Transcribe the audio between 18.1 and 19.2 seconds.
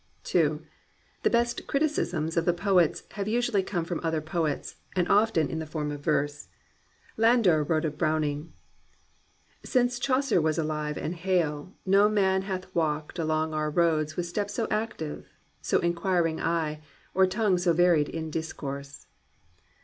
discourse."